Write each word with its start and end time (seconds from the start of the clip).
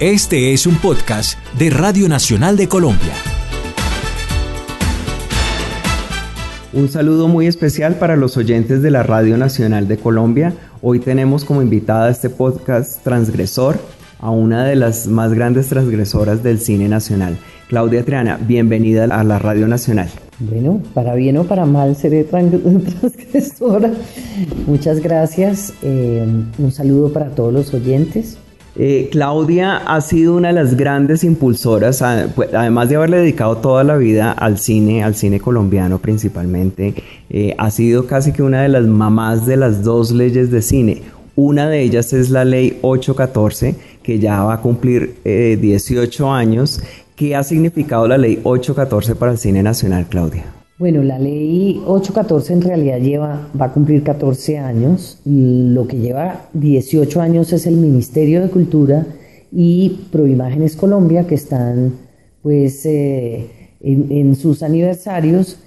Este 0.00 0.52
es 0.52 0.64
un 0.68 0.76
podcast 0.76 1.36
de 1.58 1.70
Radio 1.70 2.08
Nacional 2.08 2.56
de 2.56 2.68
Colombia. 2.68 3.14
Un 6.72 6.88
saludo 6.88 7.26
muy 7.26 7.48
especial 7.48 7.96
para 7.96 8.14
los 8.14 8.36
oyentes 8.36 8.80
de 8.80 8.92
la 8.92 9.02
Radio 9.02 9.36
Nacional 9.36 9.88
de 9.88 9.96
Colombia. 9.96 10.54
Hoy 10.82 11.00
tenemos 11.00 11.44
como 11.44 11.62
invitada 11.62 12.06
a 12.06 12.10
este 12.10 12.30
podcast 12.30 13.02
transgresor 13.02 13.80
a 14.20 14.30
una 14.30 14.64
de 14.66 14.76
las 14.76 15.08
más 15.08 15.34
grandes 15.34 15.66
transgresoras 15.66 16.44
del 16.44 16.60
cine 16.60 16.88
nacional. 16.88 17.36
Claudia 17.66 18.04
Triana, 18.04 18.38
bienvenida 18.40 19.02
a 19.02 19.24
la 19.24 19.40
Radio 19.40 19.66
Nacional. 19.66 20.08
Bueno, 20.38 20.80
para 20.94 21.16
bien 21.16 21.38
o 21.38 21.44
para 21.44 21.66
mal 21.66 21.96
seré 21.96 22.22
transgresora. 22.22 23.90
Muchas 24.64 25.00
gracias. 25.00 25.72
Eh, 25.82 26.24
un 26.56 26.70
saludo 26.70 27.12
para 27.12 27.30
todos 27.30 27.52
los 27.52 27.74
oyentes. 27.74 28.38
Eh, 28.78 29.08
Claudia 29.10 29.78
ha 29.78 30.00
sido 30.00 30.36
una 30.36 30.48
de 30.48 30.54
las 30.54 30.76
grandes 30.76 31.24
impulsoras, 31.24 32.02
pues, 32.34 32.54
además 32.54 32.88
de 32.88 32.96
haberle 32.96 33.18
dedicado 33.18 33.56
toda 33.56 33.84
la 33.84 33.96
vida 33.96 34.32
al 34.32 34.58
cine, 34.58 35.02
al 35.02 35.16
cine 35.16 35.40
colombiano 35.40 35.98
principalmente, 35.98 36.94
eh, 37.28 37.54
ha 37.58 37.70
sido 37.70 38.06
casi 38.06 38.32
que 38.32 38.42
una 38.42 38.62
de 38.62 38.68
las 38.68 38.86
mamás 38.86 39.46
de 39.46 39.56
las 39.56 39.82
dos 39.82 40.12
leyes 40.12 40.50
de 40.50 40.62
cine. 40.62 41.02
Una 41.34 41.68
de 41.68 41.82
ellas 41.82 42.12
es 42.12 42.30
la 42.30 42.44
ley 42.44 42.78
814, 42.82 43.74
que 44.02 44.18
ya 44.18 44.42
va 44.42 44.54
a 44.54 44.60
cumplir 44.60 45.16
18 45.24 46.32
años 46.32 46.80
¿Qué 47.18 47.34
ha 47.34 47.42
significado 47.42 48.06
la 48.06 48.16
ley 48.16 48.38
814 48.44 49.16
para 49.16 49.32
el 49.32 49.38
cine 49.38 49.60
nacional, 49.60 50.06
Claudia? 50.08 50.57
Bueno, 50.78 51.02
la 51.02 51.18
ley 51.18 51.82
814 51.84 52.52
en 52.52 52.62
realidad 52.62 52.98
lleva, 53.00 53.48
va 53.60 53.66
a 53.66 53.72
cumplir 53.72 54.04
14 54.04 54.58
años. 54.58 55.18
Lo 55.24 55.88
que 55.88 55.98
lleva 55.98 56.48
18 56.52 57.20
años 57.20 57.52
es 57.52 57.66
el 57.66 57.76
Ministerio 57.76 58.40
de 58.40 58.48
Cultura 58.48 59.04
y 59.50 60.06
Proimágenes 60.12 60.76
Colombia, 60.76 61.26
que 61.26 61.34
están 61.34 61.94
pues 62.42 62.86
eh, 62.86 63.50
en, 63.80 64.36
sus 64.36 64.62
aniversarios. 64.62 65.58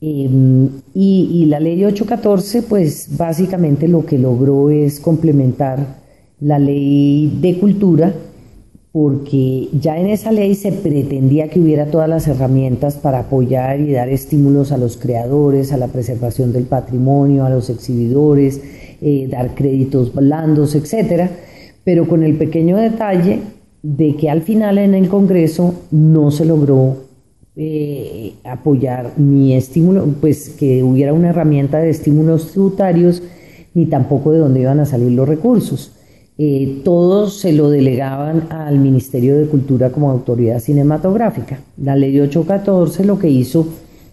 Em, 0.00 0.68
y, 0.94 1.28
y, 1.32 1.46
la 1.46 1.58
ley 1.58 1.84
814, 1.84 2.62
pues 2.62 3.08
básicamente 3.16 3.88
lo 3.88 4.06
que 4.06 4.18
logró 4.18 4.70
es 4.70 5.00
complementar 5.00 5.98
la 6.38 6.60
ley 6.60 7.38
de 7.40 7.58
cultura 7.58 8.14
porque 8.92 9.68
ya 9.72 9.98
en 9.98 10.08
esa 10.08 10.32
ley 10.32 10.54
se 10.56 10.72
pretendía 10.72 11.48
que 11.48 11.60
hubiera 11.60 11.86
todas 11.86 12.08
las 12.08 12.26
herramientas 12.26 12.96
para 12.96 13.20
apoyar 13.20 13.80
y 13.80 13.92
dar 13.92 14.08
estímulos 14.08 14.72
a 14.72 14.78
los 14.78 14.96
creadores, 14.96 15.72
a 15.72 15.76
la 15.76 15.88
preservación 15.88 16.52
del 16.52 16.64
patrimonio, 16.64 17.44
a 17.44 17.50
los 17.50 17.70
exhibidores, 17.70 18.60
eh, 19.00 19.28
dar 19.30 19.54
créditos 19.54 20.12
blandos, 20.12 20.74
etcétera, 20.74 21.30
pero 21.84 22.08
con 22.08 22.24
el 22.24 22.36
pequeño 22.36 22.76
detalle 22.76 23.40
de 23.82 24.16
que 24.16 24.28
al 24.28 24.42
final 24.42 24.78
en 24.78 24.94
el 24.94 25.08
Congreso 25.08 25.74
no 25.92 26.32
se 26.32 26.44
logró 26.44 26.96
eh, 27.56 28.34
apoyar 28.42 29.12
ni 29.18 29.54
estímulo, 29.54 30.06
pues 30.20 30.50
que 30.50 30.82
hubiera 30.82 31.12
una 31.12 31.30
herramienta 31.30 31.78
de 31.78 31.90
estímulos 31.90 32.52
tributarios, 32.52 33.22
ni 33.72 33.86
tampoco 33.86 34.32
de 34.32 34.38
dónde 34.38 34.60
iban 34.60 34.80
a 34.80 34.86
salir 34.86 35.12
los 35.12 35.28
recursos. 35.28 35.92
Eh, 36.42 36.80
todos 36.84 37.34
se 37.34 37.52
lo 37.52 37.68
delegaban 37.68 38.46
al 38.48 38.78
Ministerio 38.78 39.36
de 39.36 39.44
Cultura 39.44 39.92
como 39.92 40.10
autoridad 40.10 40.58
cinematográfica. 40.58 41.60
La 41.76 41.96
ley 41.96 42.18
814 42.18 43.04
lo 43.04 43.18
que 43.18 43.28
hizo 43.28 43.66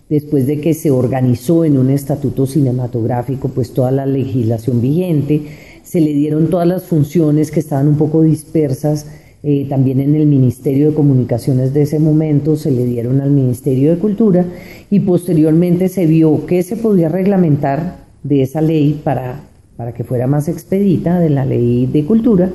después 0.10 0.46
de 0.46 0.60
que 0.60 0.74
se 0.74 0.92
organizó 0.92 1.64
en 1.64 1.78
un 1.78 1.90
estatuto 1.90 2.46
cinematográfico 2.46 3.48
pues 3.48 3.72
toda 3.72 3.92
la 3.92 4.06
legislación 4.06 4.82
vigente, 4.82 5.44
se 5.84 6.02
le 6.02 6.14
dieron 6.14 6.50
todas 6.50 6.68
las 6.68 6.84
funciones 6.84 7.50
que 7.50 7.62
estaban 7.62 7.88
un 7.88 7.96
poco 7.96 8.24
dispersas 8.24 9.06
eh, 9.42 9.66
también 9.70 10.02
en 10.02 10.14
el 10.14 10.26
Ministerio 10.26 10.90
de 10.90 10.96
Comunicaciones 10.96 11.74
de 11.74 11.84
ese 11.84 11.98
momento, 11.98 12.58
se 12.58 12.72
le 12.72 12.84
dieron 12.84 13.22
al 13.22 13.32
Ministerio 13.32 13.92
de 13.92 14.00
Cultura 14.00 14.46
y 14.90 15.00
posteriormente 15.00 15.88
se 15.88 16.06
vio 16.06 16.46
que 16.46 16.62
se 16.62 16.76
podía 16.76 17.08
reglamentar 17.08 18.00
de 18.24 18.42
esa 18.42 18.60
ley 18.60 19.00
para 19.02 19.47
para 19.78 19.94
que 19.94 20.04
fuera 20.04 20.28
más 20.28 20.50
expedita 20.50 21.20
de 21.20 21.30
la 21.30 21.46
ley 21.46 21.86
de 21.86 22.04
cultura 22.04 22.52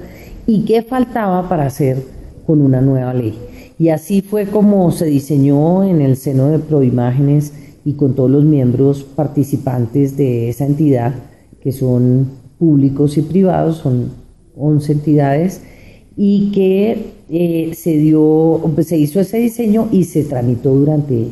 y 0.47 0.65
qué 0.65 0.83
faltaba 0.83 1.49
para 1.49 1.67
hacer 1.67 2.03
con 2.47 2.61
una 2.61 2.81
nueva 2.81 3.15
ley. 3.15 3.39
Y 3.79 3.89
así 3.89 4.21
fue 4.21 4.47
como 4.47 4.91
se 4.91 5.07
diseñó 5.07 5.85
en 5.85 6.03
el 6.03 6.17
seno 6.17 6.49
de 6.49 6.59
Proimágenes 6.59 7.53
y 7.85 7.95
con 7.95 8.15
todos 8.15 8.31
los 8.31 8.45
miembros 8.45 9.03
participantes 9.03 10.17
de 10.17 10.49
esa 10.49 10.67
entidad, 10.67 11.15
que 11.61 11.73
son 11.73 12.29
públicos 12.59 13.17
y 13.17 13.23
privados, 13.23 13.79
son 13.79 14.11
11 14.57 14.93
entidades, 14.93 15.63
y 16.17 16.53
que 16.53 17.13
eh, 17.31 17.73
se, 17.75 17.97
dio, 17.97 18.61
se 18.83 18.99
hizo 18.99 19.21
ese 19.21 19.39
diseño 19.39 19.89
y 19.91 20.05
se 20.05 20.25
tramitó 20.25 20.75
durante 20.75 21.29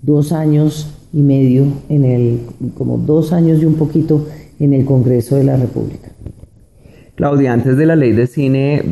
dos 0.00 0.32
años 0.32 0.88
y 1.12 1.18
medio, 1.18 1.66
en 1.88 2.04
el, 2.04 2.40
como 2.76 2.96
dos 2.96 3.32
años 3.32 3.62
y 3.62 3.66
un 3.66 3.74
poquito 3.74 4.26
en 4.62 4.72
el 4.72 4.84
Congreso 4.84 5.34
de 5.34 5.44
la 5.44 5.56
República. 5.56 6.08
Claudia, 7.16 7.52
antes 7.52 7.76
de 7.76 7.84
la 7.84 7.96
ley 7.96 8.12
de 8.12 8.26
cine 8.26 8.82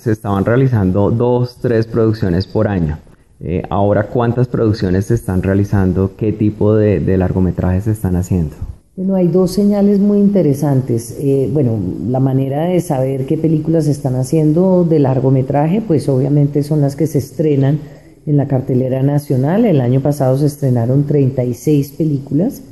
se 0.00 0.12
estaban 0.12 0.44
realizando 0.44 1.10
dos, 1.10 1.58
tres 1.60 1.86
producciones 1.86 2.46
por 2.46 2.68
año. 2.68 2.98
Eh, 3.40 3.62
ahora, 3.68 4.04
¿cuántas 4.08 4.48
producciones 4.48 5.06
se 5.06 5.14
están 5.14 5.42
realizando? 5.42 6.12
¿Qué 6.16 6.32
tipo 6.32 6.74
de, 6.76 7.00
largometrajes 7.16 7.84
se 7.84 7.90
están 7.90 8.16
haciendo? 8.16 8.54
Bueno, 8.96 9.16
hay 9.16 9.26
dos 9.28 9.50
señales 9.50 9.98
muy 9.98 10.18
interesantes. 10.18 11.16
Eh, 11.18 11.50
bueno, 11.52 11.78
la 12.08 12.20
manera 12.20 12.64
de 12.64 12.80
saber 12.80 13.26
qué 13.26 13.36
películas 13.38 13.86
se 13.86 13.90
están 13.90 14.14
haciendo 14.14 14.84
de 14.84 14.98
largometraje, 14.98 15.80
pues 15.80 16.08
obviamente 16.08 16.62
son 16.62 16.80
las 16.80 16.96
que 16.96 17.06
se 17.06 17.18
estrenan 17.18 17.80
en 18.26 18.36
la 18.36 18.46
cartelera 18.46 19.02
nacional. 19.02 19.64
El 19.64 19.80
año 19.80 20.00
pasado 20.00 20.36
se 20.38 20.46
estrenaron 20.46 21.04
36 21.06 21.92
películas. 21.92 22.62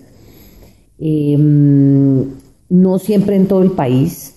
Eh, 1.05 1.37
no 2.73 2.99
siempre 2.99 3.37
en 3.37 3.47
todo 3.47 3.63
el 3.63 3.73
país. 3.73 4.35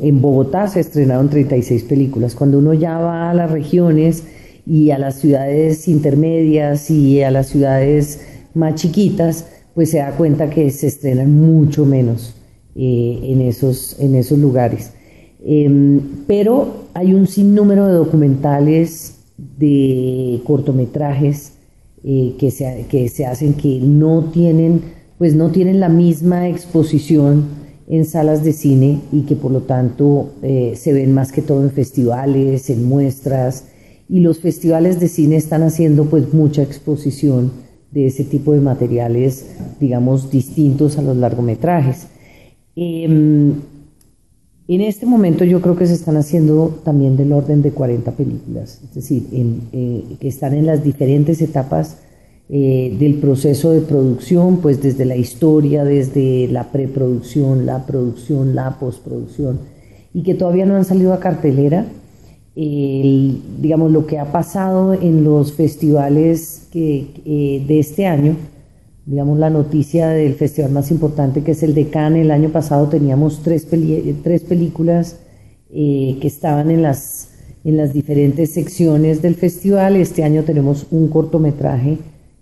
En 0.00 0.22
Bogotá 0.22 0.68
se 0.68 0.80
estrenaron 0.80 1.28
36 1.28 1.84
películas. 1.84 2.34
Cuando 2.34 2.58
uno 2.58 2.72
ya 2.72 2.98
va 2.98 3.28
a 3.28 3.34
las 3.34 3.50
regiones 3.50 4.24
y 4.66 4.90
a 4.90 4.98
las 4.98 5.20
ciudades 5.20 5.86
intermedias 5.86 6.90
y 6.90 7.22
a 7.22 7.30
las 7.30 7.48
ciudades 7.48 8.22
más 8.54 8.76
chiquitas, 8.76 9.46
pues 9.74 9.90
se 9.90 9.98
da 9.98 10.12
cuenta 10.12 10.48
que 10.48 10.70
se 10.70 10.86
estrenan 10.86 11.30
mucho 11.34 11.84
menos 11.84 12.34
eh, 12.74 13.20
en, 13.24 13.42
esos, 13.42 14.00
en 14.00 14.14
esos 14.14 14.38
lugares. 14.38 14.92
Em, 15.44 16.00
pero 16.26 16.84
hay 16.94 17.12
un 17.12 17.26
sinnúmero 17.26 17.86
de 17.86 17.92
documentales, 17.92 19.14
de 19.36 20.40
cortometrajes 20.44 21.52
eh, 22.02 22.34
que, 22.38 22.50
se, 22.50 22.86
que 22.88 23.10
se 23.10 23.26
hacen 23.26 23.52
que 23.54 23.78
no 23.80 24.30
tienen, 24.32 24.80
pues 25.18 25.34
no 25.34 25.50
tienen 25.50 25.80
la 25.80 25.88
misma 25.88 26.48
exposición 26.48 27.44
en 27.88 28.04
salas 28.04 28.44
de 28.44 28.52
cine 28.52 29.00
y 29.12 29.22
que 29.22 29.34
por 29.34 29.50
lo 29.50 29.62
tanto 29.62 30.30
eh, 30.42 30.74
se 30.76 30.92
ven 30.92 31.12
más 31.12 31.32
que 31.32 31.42
todo 31.42 31.62
en 31.62 31.70
festivales, 31.70 32.70
en 32.70 32.84
muestras 32.84 33.64
y 34.08 34.20
los 34.20 34.38
festivales 34.38 35.00
de 35.00 35.08
cine 35.08 35.36
están 35.36 35.62
haciendo 35.62 36.04
pues 36.04 36.32
mucha 36.32 36.62
exposición 36.62 37.50
de 37.90 38.06
ese 38.06 38.24
tipo 38.24 38.52
de 38.52 38.60
materiales, 38.60 39.46
digamos, 39.80 40.30
distintos 40.30 40.98
a 40.98 41.02
los 41.02 41.16
largometrajes. 41.16 42.06
Em, 42.76 43.54
en 44.68 44.80
este 44.82 45.06
momento 45.06 45.44
yo 45.44 45.62
creo 45.62 45.76
que 45.76 45.86
se 45.86 45.94
están 45.94 46.18
haciendo 46.18 46.80
también 46.84 47.16
del 47.16 47.32
orden 47.32 47.62
de 47.62 47.70
40 47.70 48.12
películas, 48.12 48.80
es 48.84 48.94
decir, 48.94 49.26
eh, 49.32 50.04
que 50.20 50.28
están 50.28 50.52
en 50.52 50.66
las 50.66 50.84
diferentes 50.84 51.40
etapas 51.40 51.96
eh, 52.50 52.96
del 52.98 53.16
proceso 53.16 53.72
de 53.72 53.80
producción, 53.80 54.58
pues 54.58 54.80
desde 54.80 55.04
la 55.04 55.16
historia, 55.16 55.84
desde 55.84 56.48
la 56.48 56.72
preproducción, 56.72 57.66
la 57.66 57.84
producción, 57.84 58.54
la 58.54 58.78
postproducción, 58.78 59.58
y 60.14 60.22
que 60.22 60.34
todavía 60.34 60.64
no 60.64 60.74
han 60.76 60.86
salido 60.86 61.12
a 61.12 61.20
cartelera. 61.20 61.86
digamos, 62.54 63.92
lo 63.92 64.06
que 64.06 64.18
ha 64.18 64.32
pasado 64.32 64.94
en 64.94 65.24
los 65.24 65.52
festivales 65.52 66.68
eh, 66.74 67.64
de 67.66 67.78
este 67.78 68.06
año, 68.06 68.36
digamos, 69.04 69.38
la 69.38 69.50
noticia 69.50 70.08
del 70.08 70.34
festival 70.34 70.72
más 70.72 70.90
importante 70.90 71.42
que 71.42 71.52
es 71.52 71.62
el 71.62 71.74
de 71.74 71.88
Cannes, 71.88 72.22
el 72.22 72.30
año 72.30 72.50
pasado 72.50 72.88
teníamos 72.88 73.42
tres, 73.42 73.66
tres 74.22 74.42
películas 74.42 75.18
eh, 75.70 76.16
que 76.20 76.28
estaban 76.28 76.70
en 76.70 76.82
las, 76.82 77.30
en 77.64 77.76
las 77.76 77.92
diferentes 77.92 78.52
secciones 78.52 79.22
del 79.22 79.34
festival, 79.34 79.96
este 79.96 80.24
año 80.24 80.44
tenemos 80.44 80.86
un 80.90 81.08
cortometraje 81.08 81.98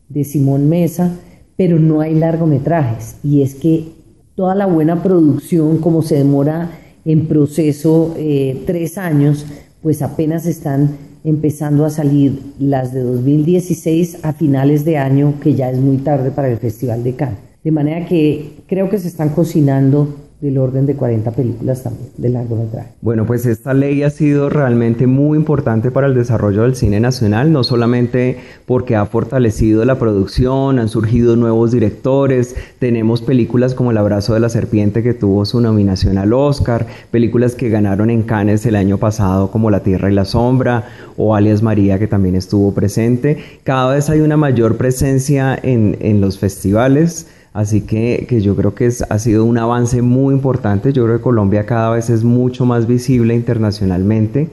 de 0.08 0.24
Simón 0.24 0.68
Mesa, 0.68 1.16
pero 1.56 1.78
no 1.78 2.00
hay 2.00 2.14
largometrajes. 2.14 3.16
Y 3.22 3.42
es 3.42 3.54
que 3.54 3.88
toda 4.34 4.54
la 4.54 4.66
buena 4.66 5.02
producción, 5.02 5.78
como 5.78 6.02
se 6.02 6.16
demora 6.16 6.70
en 7.04 7.26
proceso 7.26 8.14
eh, 8.16 8.62
tres 8.66 8.98
años, 8.98 9.46
pues 9.82 10.02
apenas 10.02 10.46
están 10.46 10.96
empezando 11.24 11.84
a 11.84 11.90
salir 11.90 12.40
las 12.58 12.92
de 12.92 13.02
2016 13.02 14.18
a 14.22 14.32
finales 14.32 14.84
de 14.84 14.98
año, 14.98 15.34
que 15.40 15.54
ya 15.54 15.70
es 15.70 15.78
muy 15.78 15.98
tarde 15.98 16.30
para 16.30 16.48
el 16.48 16.58
Festival 16.58 17.02
de 17.02 17.14
Cannes. 17.14 17.38
De 17.64 17.72
manera 17.72 18.06
que 18.06 18.62
creo 18.68 18.88
que 18.88 18.98
se 18.98 19.08
están 19.08 19.30
cocinando 19.30 20.25
del 20.46 20.58
orden 20.58 20.86
de 20.86 20.94
40 20.94 21.30
películas 21.32 21.82
también 21.82 22.08
de 22.16 22.28
largometraje. 22.28 22.90
Bueno, 23.02 23.26
pues 23.26 23.46
esta 23.46 23.74
ley 23.74 24.02
ha 24.02 24.10
sido 24.10 24.48
realmente 24.48 25.06
muy 25.06 25.36
importante 25.36 25.90
para 25.90 26.06
el 26.06 26.14
desarrollo 26.14 26.62
del 26.62 26.76
cine 26.76 27.00
nacional, 27.00 27.52
no 27.52 27.64
solamente 27.64 28.38
porque 28.64 28.96
ha 28.96 29.06
fortalecido 29.06 29.84
la 29.84 29.98
producción, 29.98 30.78
han 30.78 30.88
surgido 30.88 31.36
nuevos 31.36 31.72
directores, 31.72 32.56
tenemos 32.78 33.22
películas 33.22 33.74
como 33.74 33.90
El 33.90 33.98
abrazo 33.98 34.34
de 34.34 34.40
la 34.40 34.48
serpiente 34.48 35.02
que 35.02 35.14
tuvo 35.14 35.44
su 35.44 35.60
nominación 35.60 36.18
al 36.18 36.32
Oscar, 36.32 36.86
películas 37.10 37.54
que 37.54 37.68
ganaron 37.68 38.10
en 38.10 38.22
Cannes 38.22 38.64
el 38.66 38.76
año 38.76 38.98
pasado 38.98 39.50
como 39.50 39.70
La 39.70 39.80
tierra 39.80 40.10
y 40.10 40.14
la 40.14 40.24
sombra 40.24 40.84
o 41.16 41.34
Alias 41.34 41.62
María 41.62 41.98
que 41.98 42.06
también 42.06 42.36
estuvo 42.36 42.72
presente. 42.72 43.38
Cada 43.64 43.94
vez 43.94 44.08
hay 44.10 44.20
una 44.20 44.36
mayor 44.36 44.76
presencia 44.76 45.58
en, 45.62 45.96
en 46.00 46.20
los 46.20 46.38
festivales 46.38 47.26
Así 47.56 47.80
que, 47.80 48.26
yo 48.42 48.54
creo 48.54 48.74
que 48.74 48.92
ha 49.08 49.18
sido 49.18 49.46
un 49.46 49.56
avance 49.56 50.02
muy 50.02 50.34
importante. 50.34 50.92
Yo 50.92 51.04
creo 51.04 51.16
que 51.16 51.22
Colombia 51.22 51.64
cada 51.64 51.88
vez 51.88 52.10
es 52.10 52.22
mucho 52.22 52.66
más 52.66 52.86
visible 52.86 53.34
internacionalmente. 53.34 54.50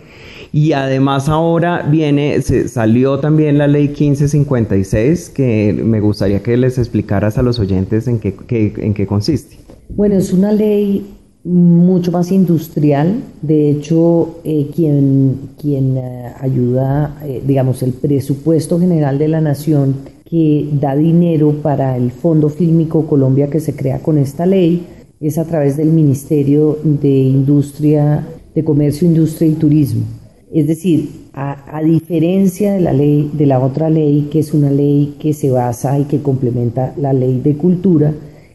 Y 0.53 0.71
además 0.71 1.27
ahora 1.27 1.81
viene, 1.81 2.41
se 2.41 2.69
salió 2.69 3.19
también 3.19 3.57
la 3.57 3.67
ley 3.67 3.89
1556, 3.89 5.31
que 5.31 5.73
me 5.83 5.99
gustaría 5.99 6.41
que 6.41 6.55
les 6.55 6.77
explicaras 6.77 7.37
a 7.37 7.41
los 7.41 7.59
oyentes 7.59 8.07
en 8.07 8.19
qué, 8.19 8.37
en 8.77 8.93
qué 8.93 9.05
consiste. 9.05 9.57
Bueno, 9.89 10.15
es 10.15 10.31
una 10.31 10.53
ley 10.53 11.05
mucho 11.43 12.11
más 12.11 12.31
industrial. 12.31 13.21
De 13.41 13.69
hecho, 13.69 14.39
eh, 14.43 14.69
quien, 14.73 15.49
quien 15.59 15.97
eh, 15.97 16.33
ayuda, 16.39 17.17
eh, 17.23 17.41
digamos, 17.45 17.83
el 17.83 17.93
presupuesto 17.93 18.79
general 18.79 19.17
de 19.17 19.27
la 19.27 19.41
nación 19.41 19.95
que 20.29 20.69
da 20.79 20.95
dinero 20.95 21.53
para 21.61 21.97
el 21.97 22.11
Fondo 22.11 22.49
Fílmico 22.49 23.05
Colombia 23.05 23.49
que 23.49 23.59
se 23.59 23.75
crea 23.75 23.99
con 23.99 24.17
esta 24.17 24.45
ley 24.45 24.87
es 25.19 25.37
a 25.37 25.45
través 25.45 25.77
del 25.77 25.89
Ministerio 25.89 26.79
de 26.83 27.09
Industria, 27.09 28.27
de 28.53 28.63
Comercio, 28.63 29.07
Industria 29.07 29.49
y 29.49 29.53
Turismo. 29.53 30.03
Es 30.51 30.67
decir, 30.67 31.09
a, 31.33 31.81
diferencia 31.83 32.73
de 32.73 32.81
la 32.81 32.93
ley, 32.93 33.31
de 33.33 33.45
la 33.45 33.59
otra 33.59 33.89
ley, 33.89 34.27
que 34.31 34.39
es 34.39 34.53
una 34.53 34.69
ley 34.69 35.15
que 35.19 35.33
se 35.33 35.49
basa 35.49 35.97
y 35.97 36.03
que 36.03 36.21
complementa 36.21 36.93
la 36.97 37.13
ley 37.13 37.39
de 37.39 37.55
cultura, 37.55 38.13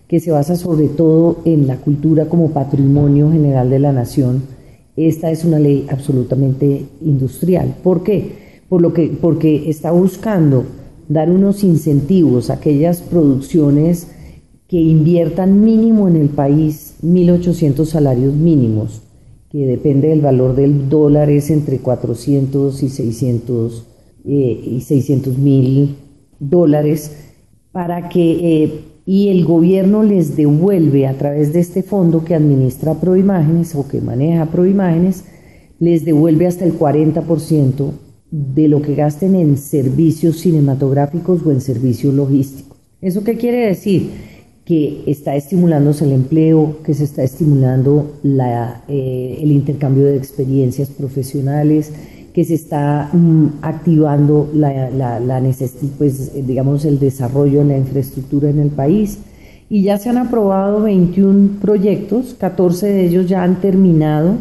que 0.08 0.20
se 0.20 0.30
basa 0.30 0.56
sobre 0.56 0.88
todo 0.88 1.38
en 1.44 1.66
la 1.66 1.76
cultura 1.76 2.26
como 2.26 2.50
patrimonio 2.50 3.30
general 3.30 3.70
de 3.70 3.78
la 3.78 3.92
nación, 3.92 4.42
esta 4.96 5.30
es 5.30 5.44
una 5.44 5.58
ley 5.58 5.86
absolutamente 5.88 6.86
industrial. 7.02 7.76
¿Por 7.82 8.02
qué? 8.02 8.62
Por 8.68 8.82
lo 8.82 8.92
que, 8.92 9.16
porque 9.20 9.70
está 9.70 9.92
buscando 9.92 10.64
dar 11.08 11.30
unos 11.30 11.62
incentivos 11.62 12.50
a 12.50 12.54
aquellas 12.54 13.00
producciones 13.00 14.08
que 14.66 14.76
inviertan 14.76 15.64
mínimo 15.64 16.08
en 16.08 16.16
el 16.16 16.28
país 16.28 16.96
1.800 17.02 17.84
salarios 17.86 18.34
mínimos, 18.34 19.02
que 19.50 19.66
depende 19.66 20.08
del 20.08 20.20
valor 20.20 20.54
del 20.54 20.90
dólar, 20.90 21.30
es 21.30 21.50
entre 21.50 21.78
400 21.78 22.82
y 22.82 22.88
600 22.90 23.86
eh, 24.26 24.60
y 24.62 24.80
600 24.82 25.38
mil 25.38 25.96
dólares, 26.38 27.12
para 27.72 28.10
que, 28.10 28.64
eh, 28.64 28.80
y 29.08 29.30
el 29.30 29.46
gobierno 29.46 30.02
les 30.02 30.36
devuelve 30.36 31.06
a 31.06 31.16
través 31.16 31.54
de 31.54 31.60
este 31.60 31.82
fondo 31.82 32.26
que 32.26 32.34
administra 32.34 32.92
Proimágenes 32.92 33.74
o 33.74 33.88
que 33.88 34.02
maneja 34.02 34.50
Proimágenes, 34.50 35.24
les 35.78 36.04
devuelve 36.04 36.46
hasta 36.46 36.66
el 36.66 36.78
40% 36.78 37.90
de 38.30 38.68
lo 38.68 38.82
que 38.82 38.94
gasten 38.94 39.34
en 39.34 39.56
servicios 39.56 40.40
cinematográficos 40.40 41.40
o 41.46 41.50
en 41.50 41.62
servicios 41.62 42.12
logísticos. 42.12 42.76
¿Eso 43.00 43.24
qué 43.24 43.38
quiere 43.38 43.68
decir? 43.68 44.10
Que 44.66 45.04
está 45.06 45.36
estimulándose 45.36 46.04
el 46.04 46.12
empleo, 46.12 46.76
que 46.84 46.92
se 46.92 47.04
está 47.04 47.22
estimulando 47.22 48.18
la, 48.22 48.84
eh, 48.88 49.38
el 49.40 49.52
intercambio 49.52 50.04
de 50.04 50.18
experiencias 50.18 50.90
profesionales, 50.90 51.94
que 52.38 52.44
se 52.44 52.54
está 52.54 53.10
mm, 53.12 53.46
activando 53.62 54.48
la, 54.54 54.90
la, 54.90 55.42
pues, 55.98 56.46
digamos, 56.46 56.84
el 56.84 57.00
desarrollo 57.00 57.62
en 57.62 57.68
la 57.70 57.78
infraestructura 57.78 58.48
en 58.48 58.60
el 58.60 58.68
país. 58.68 59.18
Y 59.68 59.82
ya 59.82 59.98
se 59.98 60.08
han 60.08 60.18
aprobado 60.18 60.82
21 60.82 61.58
proyectos, 61.60 62.36
14 62.38 62.86
de 62.86 63.06
ellos 63.06 63.28
ya 63.28 63.42
han 63.42 63.60
terminado, 63.60 64.36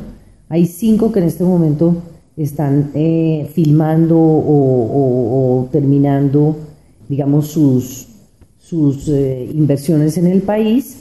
hay 0.47 0.67
5 0.67 1.11
que 1.11 1.21
en 1.21 1.25
este 1.25 1.43
momento 1.43 1.95
están 2.37 2.91
eh, 2.93 3.49
filmando 3.55 4.15
o, 4.15 5.67
terminando, 5.71 6.55
digamos, 7.09 7.47
sus, 7.47 8.09
sus 8.59 9.07
eh, 9.07 9.49
inversiones 9.51 10.19
en 10.19 10.27
el 10.27 10.43
país. 10.43 10.99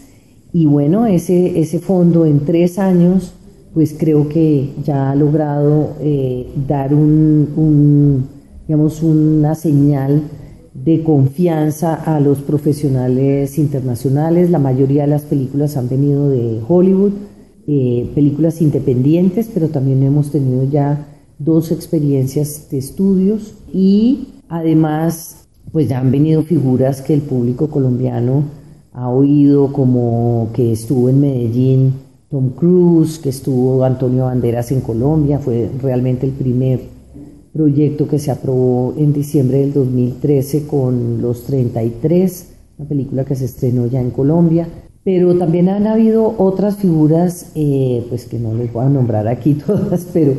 Y 0.55 0.65
bueno, 0.65 1.05
ese, 1.05 1.61
ese 1.61 1.79
fondo 1.79 2.25
en 2.25 2.47
tres 2.47 2.79
años, 2.79 3.35
pues 3.77 3.95
creo 3.99 4.27
que 4.27 4.71
ya 4.83 5.11
ha 5.11 5.15
logrado 5.15 5.97
eh, 6.01 6.47
dar 6.67 6.95
un, 6.95 8.27
digamos, 8.67 9.03
una 9.03 9.55
señal 9.55 10.23
de 10.73 11.03
confianza 11.03 11.93
a 11.93 12.19
los 12.21 12.39
profesionales 12.39 13.59
internacionales. 13.59 14.49
La 14.49 14.59
mayoría 14.59 15.03
de 15.03 15.09
las 15.09 15.25
películas 15.25 15.77
han 15.77 15.91
venido 15.91 16.31
de 16.31 16.59
Hollywood, 16.67 17.13
películas 17.67 18.63
independientes, 18.63 19.51
pero 19.53 19.69
también 19.69 20.03
hemos 20.03 20.31
tenido 20.31 20.65
ya 20.65 21.09
dos 21.39 21.71
experiencias 21.71 22.71
de 22.71 22.79
estudios 22.79 23.57
y 23.75 24.29
además 24.49 25.49
pues 25.71 25.87
ya 25.87 25.99
han 25.99 26.11
venido 26.11 26.45
figuras 26.45 27.03
que 27.03 27.13
el 27.13 27.21
público 27.21 27.69
colombiano 27.69 28.43
ha 28.95 29.11
oído 29.11 29.71
como 29.71 30.49
que 30.55 30.73
estuvo 30.73 31.11
en 31.11 31.21
Medellín 31.21 32.06
Tom 32.31 32.51
Cruise, 32.51 33.19
que 33.19 33.29
estuvo 33.29 33.85
Antonio 33.85 34.25
Banderas 34.25 34.73
en 34.73 34.81
Colombia, 34.81 35.39
fue 35.39 35.71
realmente 35.81 36.27
el 36.27 36.33
primer 36.33 36.81
proyecto 37.53 38.09
que 38.09 38.19
se 38.19 38.31
aprobó 38.31 38.95
en 38.97 39.13
diciembre 39.13 39.59
del 39.59 39.73
2013 39.73 40.67
con 40.67 41.23
Los 41.23 41.45
33, 41.45 42.53
una 42.79 42.89
película 42.89 43.25
que 43.25 43.37
se 43.37 43.45
estrenó 43.45 43.87
ya 43.87 44.01
en 44.01 44.11
Colombia. 44.11 44.69
Pero 45.05 45.39
también 45.39 45.69
han 45.69 45.87
habido 45.87 46.35
otras 46.37 46.77
figuras, 46.77 47.53
eh, 47.55 48.05
pues 48.09 48.27
que 48.27 48.41
no 48.41 48.55
les 48.55 48.73
voy 48.73 48.85
a 48.85 48.89
nombrar 48.89 49.29
aquí 49.29 49.55
todas, 49.67 50.07
pero 50.13 50.35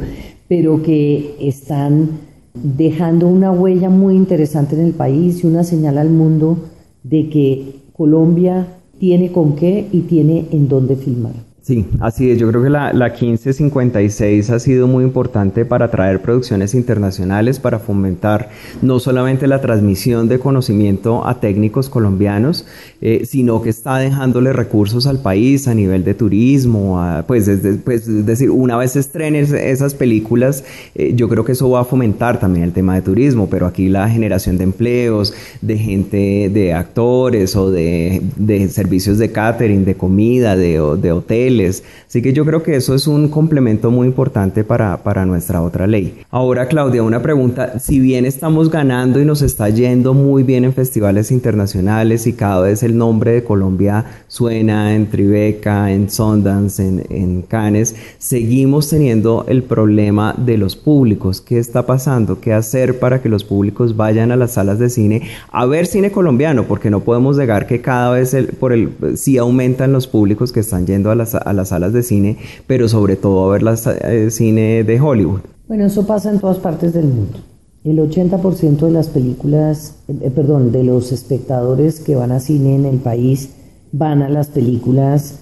pero 0.48 0.82
que 0.82 1.36
están 1.40 2.10
dejando 2.54 3.28
una 3.28 3.52
huella 3.52 3.90
muy 3.90 4.16
interesante 4.16 4.76
en 4.76 4.86
el 4.86 4.94
país 4.94 5.44
y 5.44 5.48
una 5.48 5.64
señal 5.64 5.98
al 5.98 6.10
mundo 6.10 6.58
de 7.04 7.30
que 7.30 7.76
Colombia 7.94 8.68
tiene 9.00 9.32
con 9.32 9.56
qué 9.56 9.88
y 9.92 10.02
tiene 10.02 10.46
en 10.52 10.68
dónde 10.68 10.96
filmar. 10.96 11.47
Sí, 11.68 11.86
así 12.00 12.32
es. 12.32 12.40
Yo 12.40 12.48
creo 12.48 12.64
que 12.64 12.70
la, 12.70 12.94
la 12.94 13.10
1556 13.10 14.52
ha 14.52 14.58
sido 14.58 14.88
muy 14.88 15.04
importante 15.04 15.66
para 15.66 15.88
atraer 15.88 16.22
producciones 16.22 16.74
internacionales, 16.74 17.60
para 17.60 17.78
fomentar 17.78 18.52
no 18.82 19.02
solamente 19.02 19.48
la 19.48 19.60
transmisión 19.60 20.30
de 20.30 20.40
conocimiento 20.40 21.28
a 21.28 21.42
técnicos 21.42 21.90
colombianos, 21.90 22.66
eh, 23.02 23.24
sino 23.26 23.62
que 23.62 23.70
está 23.70 23.98
dejándole 23.98 24.54
recursos 24.54 25.08
al 25.08 25.20
país 25.20 25.68
a 25.68 25.74
nivel 25.74 26.06
de 26.06 26.14
turismo. 26.14 27.04
pues, 27.28 27.50
es, 27.50 27.80
pues, 27.84 28.26
decir, 28.26 28.50
una 28.50 28.78
vez 28.78 28.96
estrenen 28.96 29.44
esas 29.54 29.94
películas, 29.94 30.64
eh, 30.96 31.12
yo 31.18 31.28
creo 31.28 31.44
que 31.44 31.52
eso 31.52 31.70
va 31.70 31.82
a 31.82 31.84
fomentar 31.84 32.40
también 32.40 32.64
el 32.64 32.72
tema 32.72 32.96
de 32.96 33.02
turismo, 33.02 33.50
pero 33.50 33.66
aquí 33.66 33.90
la 33.90 34.08
generación 34.10 34.58
de 34.58 34.64
empleos, 34.64 35.34
de 35.62 35.78
gente, 35.78 36.50
de 36.50 36.72
actores 36.72 37.58
o 37.58 37.70
de, 37.72 38.22
de 38.38 38.70
servicios 38.70 39.18
de 39.18 39.34
catering, 39.34 39.84
de 39.84 39.96
comida, 39.96 40.56
de, 40.56 40.80
de 41.02 41.12
hoteles 41.12 41.57
Así 41.66 42.22
que 42.22 42.34
yo 42.34 42.46
creo 42.46 42.64
que 42.64 42.76
eso 42.76 42.96
es 42.96 43.08
un 43.08 43.28
complemento 43.28 43.92
muy 43.92 44.08
importante 44.08 44.64
para, 44.64 44.98
para 45.04 45.26
nuestra 45.26 45.62
otra 45.62 45.88
ley. 45.88 46.22
Ahora, 46.30 46.68
Claudia, 46.68 47.04
una 47.04 47.22
pregunta. 47.22 47.80
Si 47.80 48.00
bien 48.00 48.26
estamos 48.26 48.70
ganando 48.70 49.20
y 49.20 49.26
nos 49.26 49.42
está 49.42 49.70
yendo 49.70 50.14
muy 50.14 50.44
bien 50.44 50.66
en 50.66 50.74
festivales 50.74 51.32
internacionales 51.32 52.28
y 52.28 52.34
cada 52.34 52.62
vez 52.62 52.84
el 52.84 52.98
nombre 52.98 53.32
de 53.32 53.44
Colombia 53.44 54.06
suena 54.28 54.96
en 54.96 55.08
Tribeca, 55.08 55.92
en 55.92 56.10
Sundance, 56.10 56.86
en, 56.86 57.04
en 57.10 57.42
Cannes, 57.42 57.96
seguimos 58.18 58.90
teniendo 58.90 59.46
el 59.48 59.64
problema 59.64 60.34
de 60.38 60.58
los 60.58 60.76
públicos. 60.76 61.42
¿Qué 61.42 61.58
está 61.58 61.86
pasando? 61.86 62.40
¿Qué 62.40 62.54
hacer 62.54 63.00
para 63.00 63.22
que 63.22 63.30
los 63.30 63.44
públicos 63.44 63.96
vayan 63.96 64.32
a 64.32 64.36
las 64.36 64.54
salas 64.54 64.80
de 64.80 64.90
cine 64.90 65.24
a 65.52 65.66
ver 65.66 65.86
cine 65.86 66.12
colombiano? 66.12 66.64
Porque 66.64 66.90
no 66.90 67.02
podemos 67.02 67.38
negar 67.38 67.68
que 67.68 67.82
cada 67.82 68.12
vez 68.12 68.34
el, 68.34 68.48
por 68.48 68.74
el, 68.74 68.92
sí 69.16 69.38
aumentan 69.38 69.92
los 69.92 70.08
públicos 70.08 70.52
que 70.52 70.60
están 70.60 70.86
yendo 70.86 71.12
a 71.12 71.16
las, 71.16 71.36
a 71.50 71.54
las 71.54 71.70
salas 71.70 71.94
de 71.94 72.04
cine, 72.04 72.38
pero 72.68 72.88
sobre 72.88 73.16
todo 73.16 73.46
a 73.46 73.52
ver 73.52 73.64
las 73.64 73.88
eh, 73.88 74.30
cine 74.32 74.84
de 74.84 75.00
Hollywood. 75.00 75.42
Bueno, 75.68 75.86
eso 75.86 76.06
pasa 76.06 76.32
en 76.32 76.40
todas 76.40 76.58
partes 76.58 76.94
del 76.94 77.06
mundo. 77.06 77.40
El 77.84 78.00
80% 78.00 78.80
de 78.80 78.92
las 78.92 79.08
películas, 79.08 79.98
eh, 80.08 80.16
eh, 80.22 80.32
perdón, 80.32 80.72
de 80.72 80.84
los 80.84 81.12
espectadores 81.12 82.00
que 82.00 82.16
van 82.16 82.32
a 82.32 82.40
cine 82.40 82.76
en 82.76 82.86
el 82.86 82.98
país 82.98 83.52
van 83.92 84.22
a 84.22 84.30
las 84.30 84.48
películas 84.48 85.40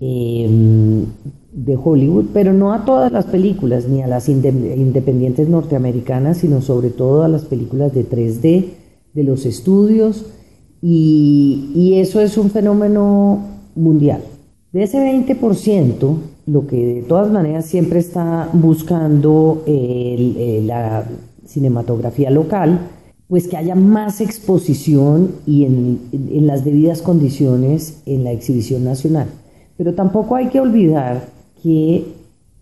em, 0.00 1.06
de 1.52 1.76
Hollywood, 1.82 2.26
pero 2.32 2.52
no 2.52 2.72
a 2.72 2.84
todas 2.84 3.10
las 3.10 3.26
películas, 3.26 3.88
ni 3.88 4.02
a 4.02 4.06
las 4.06 4.28
independientes 4.28 5.48
norteamericanas, 5.48 6.38
sino 6.38 6.60
sobre 6.60 6.90
todo 6.90 7.22
a 7.22 7.28
las 7.28 7.42
películas 7.42 7.92
de 7.92 8.08
3D, 8.08 8.64
de 9.14 9.22
los 9.24 9.44
estudios, 9.44 10.26
y, 10.80 11.72
y 11.74 11.94
eso 11.98 12.20
es 12.20 12.38
un 12.38 12.50
fenómeno 12.50 13.40
mundial. 13.74 14.22
De 14.78 14.84
ese 14.84 15.00
20%, 15.00 16.18
lo 16.46 16.68
que 16.68 16.76
de 16.76 17.02
todas 17.02 17.32
maneras 17.32 17.66
siempre 17.66 17.98
está 17.98 18.48
buscando 18.52 19.64
la 19.66 21.04
cinematografía 21.44 22.30
local, 22.30 22.78
pues 23.26 23.48
que 23.48 23.56
haya 23.56 23.74
más 23.74 24.20
exposición 24.20 25.32
y 25.48 25.64
en, 25.64 26.46
las 26.46 26.64
debidas 26.64 27.02
condiciones 27.02 28.02
en 28.06 28.22
la 28.22 28.30
exhibición 28.30 28.84
nacional. 28.84 29.26
Pero 29.76 29.94
tampoco 29.94 30.36
hay 30.36 30.46
que 30.46 30.60
olvidar 30.60 31.26
que 31.60 32.04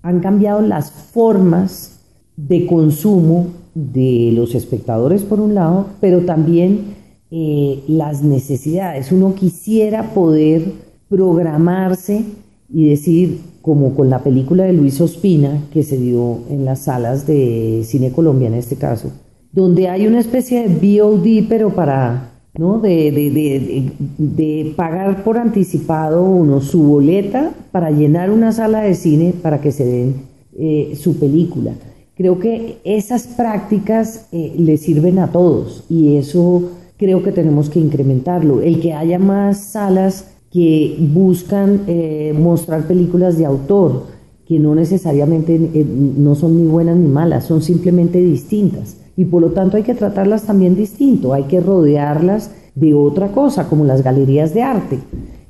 han 0.00 0.20
cambiado 0.20 0.62
las 0.62 0.90
formas 0.90 2.00
de 2.38 2.64
consumo 2.64 3.48
de 3.74 4.30
los 4.32 4.54
espectadores 4.54 5.20
por 5.20 5.38
un 5.38 5.54
lado, 5.54 5.88
pero 6.00 6.22
también 6.22 6.94
eh, 7.30 7.82
las 7.88 8.22
necesidades. 8.22 9.12
Uno 9.12 9.34
quisiera 9.34 10.14
poder 10.14 10.85
programarse 11.08 12.24
y 12.68 12.88
decir, 12.88 13.40
como 13.62 13.94
con 13.94 14.10
la 14.10 14.22
película 14.22 14.64
de 14.64 14.72
Luis 14.72 15.00
Ospina, 15.00 15.62
que 15.72 15.82
se 15.82 15.98
dio 15.98 16.40
en 16.50 16.64
las 16.64 16.80
salas 16.80 17.26
de 17.26 17.82
Cine 17.84 18.12
Colombia 18.12 18.48
en 18.48 18.54
este 18.54 18.76
caso, 18.76 19.12
donde 19.52 19.88
hay 19.88 20.06
una 20.06 20.20
especie 20.20 20.68
de 20.68 21.00
VOD, 21.00 21.48
pero 21.48 21.70
para, 21.70 22.30
¿no? 22.58 22.78
De, 22.78 23.10
de, 23.10 23.90
de, 24.18 24.72
pagar 24.76 25.24
por 25.24 25.38
anticipado 25.38 26.24
uno 26.24 26.60
su 26.60 26.82
boleta 26.82 27.54
para 27.72 27.90
llenar 27.90 28.30
una 28.30 28.52
sala 28.52 28.82
de 28.82 28.94
cine 28.94 29.32
para 29.42 29.60
que 29.60 29.72
se 29.72 29.84
den 29.84 30.14
eh, 30.58 30.96
su 31.00 31.18
película. 31.18 31.72
Creo 32.16 32.38
que 32.38 32.78
esas 32.84 33.26
prácticas 33.26 34.28
eh, 34.32 34.54
le 34.58 34.78
sirven 34.78 35.18
a 35.18 35.32
todos 35.32 35.84
y 35.88 36.16
eso 36.16 36.70
creo 36.96 37.22
que 37.22 37.32
tenemos 37.32 37.68
que 37.68 37.78
incrementarlo. 37.78 38.62
El 38.62 38.80
que 38.80 38.94
haya 38.94 39.18
más 39.18 39.58
salas 39.58 40.35
que 40.56 40.96
buscan 40.98 41.82
eh, 41.86 42.34
mostrar 42.34 42.86
películas 42.86 43.36
de 43.36 43.44
autor, 43.44 44.04
que 44.48 44.58
no 44.58 44.74
necesariamente 44.74 45.54
eh, 45.54 45.84
no 45.84 46.34
son 46.34 46.56
ni 46.56 46.66
buenas 46.66 46.96
ni 46.96 47.08
malas, 47.08 47.44
son 47.44 47.60
simplemente 47.60 48.22
distintas. 48.22 48.96
Y 49.18 49.26
por 49.26 49.42
lo 49.42 49.50
tanto 49.50 49.76
hay 49.76 49.82
que 49.82 49.94
tratarlas 49.94 50.44
también 50.44 50.74
distinto, 50.74 51.34
hay 51.34 51.42
que 51.42 51.60
rodearlas 51.60 52.52
de 52.74 52.94
otra 52.94 53.32
cosa, 53.32 53.68
como 53.68 53.84
las 53.84 54.02
galerías 54.02 54.54
de 54.54 54.62
arte. 54.62 54.98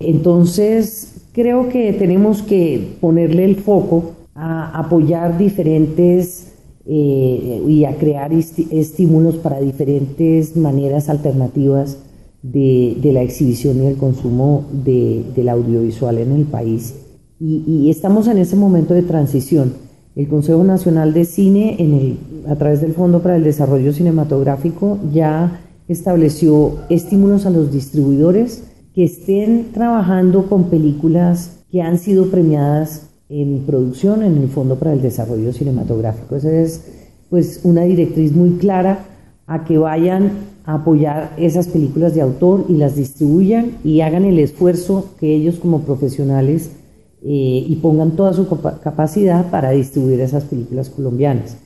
Entonces, 0.00 1.28
creo 1.32 1.68
que 1.68 1.92
tenemos 1.92 2.42
que 2.42 2.96
ponerle 3.00 3.44
el 3.44 3.54
foco 3.54 4.10
a 4.34 4.76
apoyar 4.76 5.38
diferentes 5.38 6.48
eh, 6.84 7.62
y 7.64 7.84
a 7.84 7.96
crear 7.96 8.32
estímulos 8.32 9.36
para 9.36 9.60
diferentes 9.60 10.56
maneras 10.56 11.08
alternativas 11.08 11.96
de, 12.42 12.98
la 13.12 13.22
exhibición 13.22 13.82
y 13.82 13.86
el 13.86 13.96
consumo 13.96 14.64
del 14.72 15.48
audiovisual 15.48 16.18
en 16.18 16.32
el 16.32 16.44
país. 16.44 16.94
Y, 17.38 17.90
estamos 17.90 18.28
en 18.28 18.38
ese 18.38 18.56
momento 18.56 18.94
de 18.94 19.02
transición. 19.02 19.74
El 20.14 20.28
Consejo 20.28 20.64
Nacional 20.64 21.12
de 21.12 21.24
Cine, 21.26 21.76
en 21.78 21.92
el, 21.92 22.18
a 22.48 22.56
través 22.56 22.80
del 22.80 22.94
Fondo 22.94 23.20
para 23.20 23.36
el 23.36 23.44
Desarrollo 23.44 23.92
Cinematográfico, 23.92 24.98
ya 25.12 25.60
estableció 25.88 26.78
estímulos 26.88 27.44
a 27.44 27.50
los 27.50 27.70
distribuidores 27.70 28.64
que 28.94 29.04
estén 29.04 29.72
trabajando 29.74 30.48
con 30.48 30.64
películas 30.64 31.64
que 31.70 31.82
han 31.82 31.98
sido 31.98 32.30
premiadas 32.30 33.10
en 33.28 33.64
producción 33.66 34.22
en 34.22 34.38
el 34.38 34.48
Fondo 34.48 34.76
para 34.76 34.92
el 34.92 35.02
Desarrollo 35.02 35.52
Cinematográfico. 35.52 36.36
Esa 36.36 36.50
es 36.50 36.84
pues 37.28 37.60
una 37.64 37.82
directriz 37.82 38.32
muy 38.32 38.52
clara 38.52 39.04
a 39.46 39.64
que 39.64 39.78
vayan 39.78 40.30
a 40.66 40.74
apoyar 40.74 41.32
esas 41.38 41.68
películas 41.68 42.14
de 42.14 42.20
autor 42.20 42.66
y 42.68 42.74
las 42.74 42.96
distribuyan 42.96 43.78
y 43.84 44.00
hagan 44.00 44.24
el 44.24 44.38
esfuerzo 44.38 45.06
que 45.18 45.34
ellos 45.34 45.56
como 45.56 45.80
profesionales 45.80 46.70
eh, 47.22 47.64
y 47.66 47.76
pongan 47.76 48.12
toda 48.12 48.32
su 48.34 48.46
capacidad 48.48 49.50
para 49.50 49.70
distribuir 49.70 50.20
esas 50.20 50.44
películas 50.44 50.90
colombianas. 50.90 51.56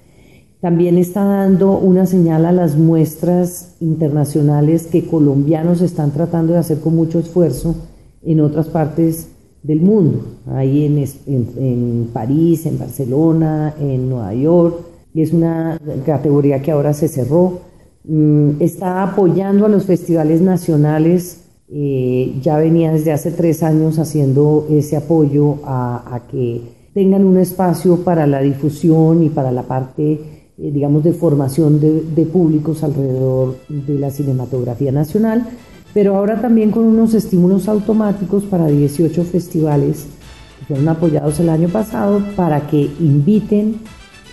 También 0.60 0.98
está 0.98 1.24
dando 1.24 1.78
una 1.78 2.04
señal 2.04 2.44
a 2.44 2.52
las 2.52 2.76
muestras 2.76 3.76
internacionales 3.80 4.86
que 4.86 5.06
colombianos 5.06 5.80
están 5.80 6.10
tratando 6.10 6.52
de 6.52 6.58
hacer 6.58 6.80
con 6.80 6.94
mucho 6.94 7.18
esfuerzo 7.18 7.74
en 8.22 8.40
otras 8.40 8.66
partes 8.66 9.28
del 9.62 9.80
mundo, 9.80 10.24
ahí 10.46 10.84
en, 10.84 11.04
en, 11.26 12.10
París, 12.12 12.66
en 12.66 12.78
Barcelona, 12.78 13.74
en 13.80 14.10
Nueva 14.10 14.34
York, 14.34 14.76
y 15.14 15.22
es 15.22 15.32
una 15.32 15.78
categoría 16.04 16.60
que 16.60 16.70
ahora 16.70 16.92
se 16.92 17.08
cerró. 17.08 17.69
Mm, 18.04 18.60
está 18.60 19.02
apoyando 19.02 19.66
a 19.66 19.68
los 19.68 19.84
festivales 19.84 20.40
nacionales, 20.40 21.42
eh, 21.68 22.34
ya 22.42 22.56
venía 22.56 22.92
desde 22.92 23.12
hace 23.12 23.30
tres 23.30 23.62
años 23.62 23.98
haciendo 23.98 24.66
ese 24.70 24.96
apoyo 24.96 25.58
a, 25.64 26.22
que 26.30 26.62
tengan 26.94 27.24
un 27.24 27.38
espacio 27.38 28.02
para 28.02 28.26
la 28.26 28.40
difusión 28.40 29.22
y 29.22 29.28
para 29.28 29.52
la 29.52 29.62
parte, 29.62 30.12
eh, 30.12 30.20
digamos, 30.56 31.04
de 31.04 31.12
formación 31.12 31.78
de, 31.78 32.02
de 32.02 32.26
públicos 32.26 32.82
alrededor 32.82 33.56
de 33.68 33.98
la 33.98 34.10
cinematografía 34.10 34.90
nacional 34.90 35.46
pero 35.92 36.16
ahora 36.16 36.40
también 36.40 36.70
con 36.70 36.84
unos 36.84 37.14
estímulos 37.14 37.68
automáticos 37.68 38.44
para 38.44 38.66
18 38.66 39.24
festivales 39.24 40.06
que 40.58 40.66
fueron 40.66 40.88
apoyados 40.88 41.40
el 41.40 41.48
año 41.48 41.68
pasado 41.68 42.22
para 42.36 42.66
que 42.66 42.90
inviten 43.00 43.80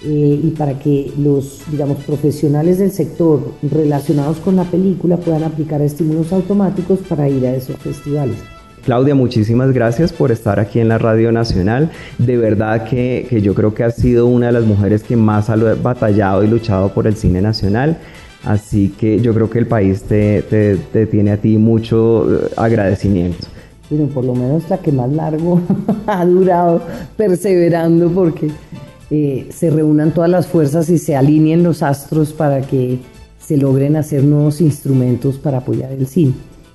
eh, 0.04 0.40
y 0.44 0.50
para 0.52 0.78
que 0.80 1.12
los, 1.18 1.62
digamos, 1.72 1.98
profesionales 2.04 2.80
del 2.80 2.92
sector 2.92 3.42
relacionados 3.62 4.38
con 4.38 4.56
la 4.56 4.64
película 4.64 5.18
puedan 5.18 5.44
aplicar 5.44 5.82
estímulos 5.82 6.32
automáticos 6.32 7.00
para 7.08 7.28
ir 7.30 7.46
a 7.46 7.56
esos 7.56 7.76
festivales. 7.78 8.38
Claudia, 8.84 9.16
muchísimas 9.16 9.74
gracias 9.74 10.14
por 10.14 10.32
estar 10.32 10.60
aquí 10.60 10.80
en 10.80 10.88
la 10.88 10.98
Radio 10.98 11.32
Nacional. 11.32 11.92
De 12.18 12.38
verdad 12.38 12.88
que, 12.88 13.28
que 13.30 13.42
yo 13.42 13.54
creo 13.54 13.74
que 13.74 13.84
has 13.84 13.96
sido 13.96 14.28
una 14.28 14.48
de 14.48 14.54
las 14.54 14.66
mujeres 14.66 15.04
que 15.04 15.18
más 15.18 15.50
ha 15.50 15.56
batallado 15.58 16.44
y 16.44 16.48
luchado 16.48 16.94
por 16.94 17.06
el 17.06 17.18
cine 17.18 17.42
nacional. 17.42 17.98
Así 18.48 18.94
que 18.98 19.20
yo 19.20 19.34
creo 19.34 19.50
que 19.50 19.60
el 19.60 19.68
país 19.68 20.04
te, 20.04 20.78
tiene 21.12 21.32
a 21.32 21.38
ti 21.38 21.58
mucho 21.58 22.34
eh, 22.34 22.50
agradecimiento. 22.56 23.46
Pero 23.90 24.06
por 24.08 24.24
lo 24.24 24.36
menos 24.36 24.70
la 24.70 24.78
que 24.78 24.92
más 24.92 25.12
largo 25.12 25.60
ha 26.08 26.26
durado 26.26 26.82
perseverando 27.18 28.10
porque 28.10 28.50
eh, 29.10 29.48
se 29.52 29.70
reúnan 29.70 30.14
todas 30.14 30.30
las 30.30 30.48
fuerzas 30.48 30.90
y 30.90 30.98
se 30.98 31.16
alineen 31.16 31.64
los 31.64 31.84
astros 31.84 32.34
para 32.34 32.62
que 32.62 33.00
se 33.40 33.58
logren 33.58 33.96
hacer 33.96 34.24
nuevos 34.24 34.62
instrumentos 34.62 35.38
para 35.38 35.60
apoyar 35.60 35.92
el 35.92 36.08
cine 36.08 36.34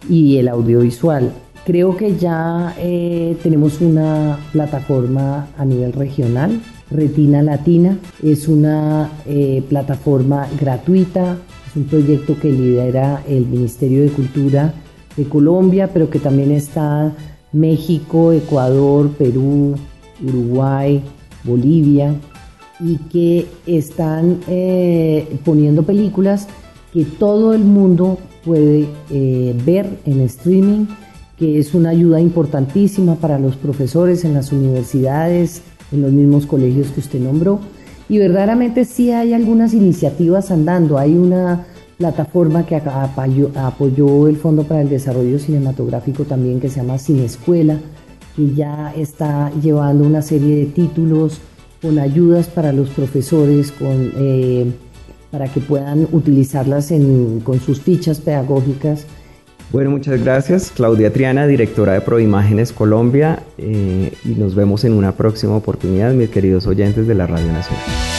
y 0.08 0.38
el 0.38 0.48
audiovisual. 0.48 1.32
Creo 1.64 1.96
que 1.96 2.16
ya 2.16 2.74
eh, 2.78 3.36
tenemos 3.42 3.80
una 3.80 4.38
plataforma 4.52 5.48
a 5.56 5.64
nivel 5.64 5.92
regional, 5.92 6.60
Retina 6.90 7.42
Latina, 7.42 7.98
es 8.22 8.48
una 8.48 9.10
plataforma 9.68 10.46
gratuita 10.60 11.38
es 11.72 11.76
un 11.76 11.84
proyecto 11.84 12.38
que 12.38 12.52
lidera 12.52 13.22
el 13.26 13.46
Ministerio 13.46 14.02
de 14.02 14.10
Cultura 14.10 14.74
de 15.16 15.24
Colombia, 15.24 15.88
pero 15.90 16.10
que 16.10 16.18
también 16.18 16.50
está 16.50 17.14
México, 17.50 18.30
Ecuador, 18.30 19.08
Perú, 19.12 19.74
Uruguay, 20.22 21.02
Bolivia, 21.44 22.14
y 22.80 22.96
que 22.96 23.46
están 23.66 24.40
eh, 24.49 25.38
poniendo 25.44 25.84
películas 25.84 26.49
que 26.92 27.04
todo 27.04 27.54
el 27.54 27.64
mundo 27.64 28.18
puede 28.44 28.88
eh, 29.11 29.54
ver 29.64 29.88
en 30.04 30.20
streaming, 30.22 30.87
que 31.38 31.58
es 31.58 31.75
una 31.75 31.90
ayuda 31.90 32.20
importantísima 32.20 33.14
para 33.16 33.38
los 33.38 33.56
profesores 33.56 34.25
en 34.25 34.34
las 34.34 34.52
universidades, 34.52 35.62
en 35.92 36.02
los 36.02 36.12
mismos 36.12 36.46
colegios 36.46 36.88
que 36.88 37.00
usted 37.00 37.20
nombró 37.20 37.61
y 38.12 38.18
verdaderamente 38.18 38.84
sí 38.84 39.11
hay 39.11 39.32
algunas 39.32 39.72
iniciativas 39.72 40.50
andando. 40.50 40.99
Hay 40.99 41.16
una 41.16 41.64
plataforma 41.96 42.66
que 42.66 42.76
apoyó, 42.76 44.28
el 44.28 44.37
Fondo 44.37 44.64
para 44.64 44.82
el 44.82 44.90
Desarrollo 44.90 45.38
Cinematográfico 45.38 46.25
también 46.25 46.61
que 46.61 46.68
se 46.68 46.80
llama 46.80 46.99
Cinescuela, 46.99 47.78
que 48.36 48.54
ya 48.54 48.92
está 48.96 49.50
llevando 49.60 50.04
una 50.04 50.22
serie 50.22 50.56
de 50.56 50.66
títulos 50.66 51.40
con 51.80 51.98
ayudas 51.98 52.46
para 52.46 52.72
los 52.72 52.88
profesores, 52.90 53.72
con, 53.72 54.12
eh, 54.16 54.70
para 55.30 55.48
que 55.48 55.60
puedan 55.60 56.06
utilizarlas 56.12 56.92
con 57.42 57.60
sus 57.60 57.80
fichas 57.80 58.20
pedagógicas. 58.20 59.06
Bueno, 59.72 59.90
muchas 59.90 60.22
gracias 60.22 60.70
Claudia 60.70 61.12
Triana, 61.12 61.46
directora 61.46 61.94
de 61.94 62.02
Proimágenes 62.02 62.72
Colombia, 62.72 63.42
eh, 63.56 64.12
y 64.24 64.28
nos 64.30 64.54
vemos 64.54 64.84
en 64.84 64.92
una 64.92 65.12
próxima 65.12 65.56
oportunidad, 65.56 66.12
mis 66.12 66.28
queridos 66.28 66.66
oyentes 66.66 67.06
de 67.06 67.14
la 67.14 67.26
Radio 67.26 67.50
Nacional. 67.50 68.12